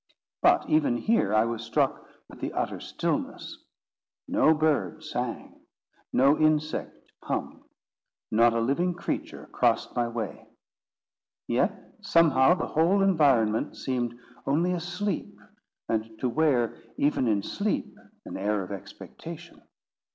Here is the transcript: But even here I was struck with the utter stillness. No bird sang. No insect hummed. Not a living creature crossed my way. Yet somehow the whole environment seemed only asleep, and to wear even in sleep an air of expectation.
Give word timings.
But 0.41 0.67
even 0.67 0.97
here 0.97 1.31
I 1.31 1.45
was 1.45 1.63
struck 1.63 2.07
with 2.27 2.39
the 2.41 2.53
utter 2.53 2.79
stillness. 2.79 3.63
No 4.27 4.51
bird 4.51 5.03
sang. 5.03 5.61
No 6.11 6.35
insect 6.39 7.11
hummed. 7.21 7.61
Not 8.31 8.53
a 8.55 8.61
living 8.61 8.95
creature 8.95 9.45
crossed 9.51 9.95
my 9.95 10.07
way. 10.07 10.47
Yet 11.47 11.93
somehow 12.01 12.55
the 12.55 12.65
whole 12.65 13.03
environment 13.03 13.77
seemed 13.77 14.17
only 14.47 14.73
asleep, 14.73 15.39
and 15.87 16.17
to 16.17 16.27
wear 16.29 16.79
even 16.97 17.27
in 17.27 17.43
sleep 17.43 17.95
an 18.25 18.37
air 18.37 18.63
of 18.63 18.71
expectation. 18.71 19.61